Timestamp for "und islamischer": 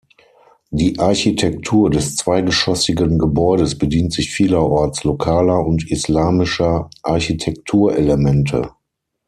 5.63-6.89